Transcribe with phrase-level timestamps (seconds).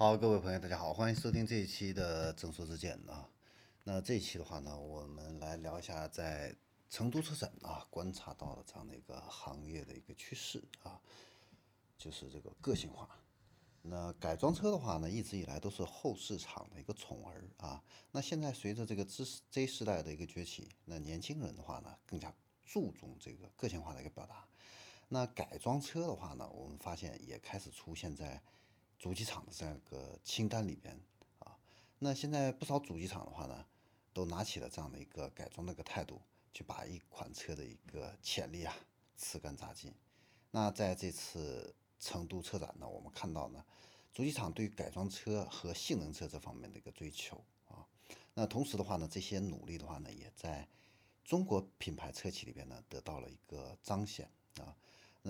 [0.00, 3.28] 好，各位朋友，大家好，欢迎收听这一期的正说之见啊。
[3.82, 6.54] 那这一期的话呢，我们来聊一下在
[6.88, 11.00] 成都车展啊观察到的这样的一个行业的一个趋势啊，
[11.96, 13.08] 就是这个个性化。
[13.82, 17.82] 那改装车的话呢，一直以来都是后市场的一个宠儿啊。
[18.12, 22.32] 那现在随着这个 Z Z 时代的一个崛起，那年轻人的话呢，更加
[22.64, 24.46] 注重这个个性化的一个表达。
[25.08, 28.40] 那改装车的话呢，我们发现也开始出现在。
[28.98, 31.00] 主机厂的这样一个清单里边
[31.38, 31.56] 啊，
[32.00, 33.64] 那现在不少主机厂的话呢，
[34.12, 36.20] 都拿起了这样的一个改装的一个态度，
[36.52, 38.74] 去把一款车的一个潜力啊
[39.16, 39.94] 吃干榨净。
[40.50, 43.64] 那在这次成都车展呢，我们看到呢，
[44.12, 47.86] 主机厂对改装车和性能车这方面的一个追求啊，
[48.34, 50.66] 那同时的话呢，这些努力的话呢，也在
[51.24, 54.28] 中国品牌车企里边呢得到了一个彰显
[54.58, 54.76] 啊。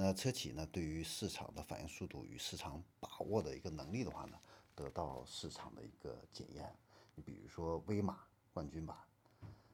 [0.01, 4.39] 那车企呢，对于市场的反应速度与市场把握的一个能力的话呢，
[4.77, 6.73] 得到市场的一个检验。
[7.17, 8.21] 你比如说威马
[8.53, 9.09] 冠军吧，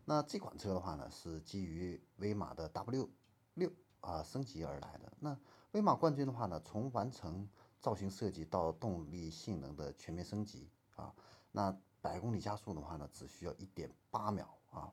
[0.06, 3.10] 那这款车的话呢，是基于威马的 W
[3.52, 5.12] 六啊升级而来的。
[5.20, 5.38] 那
[5.72, 7.46] 威马冠军的话呢，从完成
[7.78, 11.14] 造型设计到动力性能的全面升级啊，
[11.52, 14.90] 那百公里加速的话呢，只需要一点八秒啊，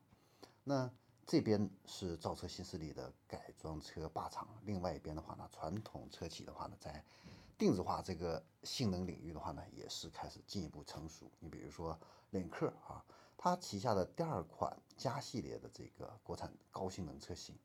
[0.64, 0.92] 那。
[1.26, 7.02] 这边是造车新势力的改装车霸场，另外一边的话呢，传统车企的话呢，在
[7.56, 11.30] 定制化这个性能领域的话呢，也是开始进一步成熟。
[11.38, 11.98] 你比如说
[12.30, 13.02] 领克啊，
[13.38, 17.56] 它旗下的第二款加系列的这个国产高性能车型，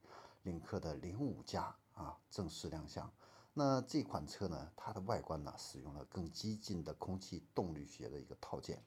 [0.43, 3.11] 领克的零五加啊正式亮相。
[3.53, 8.81] 那这款车呢，它的外观呢，使用了更激进的空气动力学的一个套件。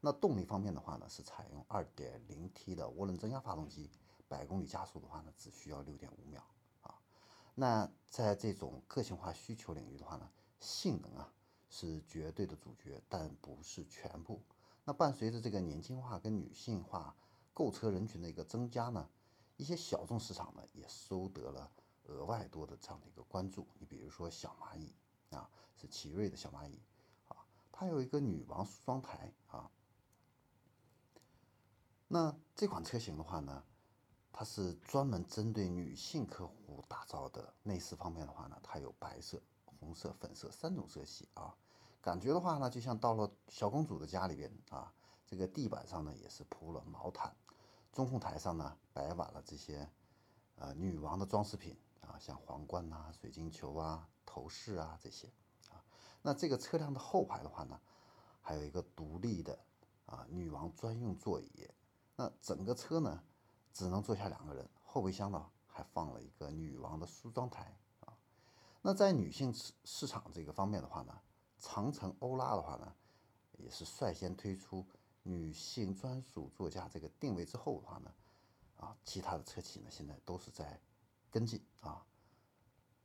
[0.00, 3.90] 那动力方面的话呢，是采用 2.0T 的涡轮增压发动机。
[4.32, 6.42] 百公里加速的话呢，只需要六点五秒
[6.80, 6.98] 啊。
[7.54, 11.32] 那在这种个性化需求领域的话呢，性能啊
[11.68, 14.42] 是绝对的主角，但不是全部。
[14.84, 17.14] 那伴随着这个年轻化跟女性化
[17.52, 19.08] 购车人群的一个增加呢，
[19.58, 21.70] 一些小众市场呢也收得了
[22.04, 23.68] 额外多的这样的一个关注。
[23.78, 24.94] 你比如说小蚂蚁
[25.30, 26.80] 啊，是奇瑞的小蚂蚁
[27.28, 27.36] 啊，
[27.70, 29.70] 它有一个女王梳妆台啊。
[32.08, 33.62] 那这款车型的话呢？
[34.32, 37.52] 它是专门针对女性客户打造的。
[37.62, 41.54] 内饰方面的话呢，它有白色、红色、粉色三种色系啊，
[42.00, 44.92] 感觉的话呢，就像到了小公主的家里边啊。
[45.26, 47.34] 这个地板上呢也是铺了毛毯，
[47.92, 49.88] 中控台上呢摆满了这些
[50.56, 55.28] 呃女王的装饰品啊，像皇冠呐、水晶球啊、头饰啊这些
[55.70, 55.84] 啊。
[56.20, 57.80] 那这个车辆的后排的话呢，
[58.40, 59.58] 还有一个独立的
[60.04, 61.68] 啊女王专用座椅。
[62.16, 63.22] 那整个车呢？
[63.72, 68.12] 只能坐下两个人，后备箱呢还放了一个女王的梳妆台啊。
[68.82, 71.20] 那在女性市市场这个方面的话呢，
[71.58, 72.94] 长城欧拉的话呢，
[73.58, 74.86] 也是率先推出
[75.22, 78.14] 女性专属座驾这个定位之后的话呢，
[78.76, 80.78] 啊，其他的车企呢现在都是在
[81.30, 82.04] 跟进啊，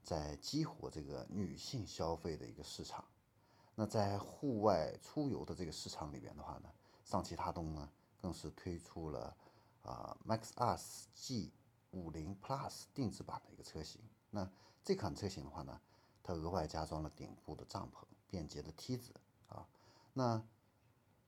[0.03, 3.06] 在激活这个女性消费的一个市场。
[3.75, 6.69] 那在户外出游的这个市场里边的话呢，
[7.06, 7.89] 上汽大通呢
[8.19, 9.38] 更是推出了。
[9.88, 11.53] 啊 Max S G
[11.92, 14.02] 五零 Plus 定制版的一个车型。
[14.30, 14.50] 那
[14.84, 15.80] 这款车型的话呢，
[16.22, 19.14] 它额外加装了顶部的帐篷、便捷的梯子
[19.48, 19.66] 啊。
[20.14, 20.44] 那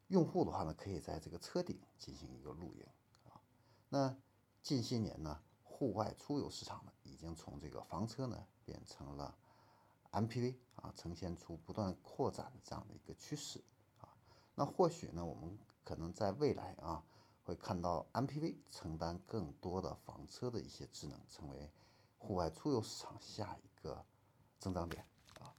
[0.09, 2.85] 用户的话呢，可以在这个车顶进行一个露营
[3.29, 3.39] 啊。
[3.87, 4.15] 那
[4.61, 9.37] 近些年呢，户外出游市场呢，已经从这个房车呢变成了
[10.11, 13.63] MPV 啊，呈现出不断扩展的这样的一个趋势
[14.01, 14.09] 啊。
[14.55, 17.01] 那或许呢，我们可能在未来啊。
[17.49, 21.71] 会看到 MPV 承担更多的房车的一些智能，成为
[22.19, 24.05] 户外出游市场下一个
[24.59, 25.03] 增长点
[25.39, 25.55] 啊。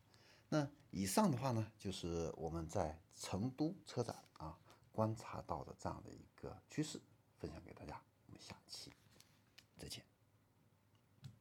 [0.49, 4.57] 那以上的话呢，就是我们在成都车展啊
[4.93, 7.01] 观察到的这样的一个趋势，
[7.39, 8.01] 分享给大家。
[8.27, 8.93] 我们下期
[9.77, 10.10] 再见。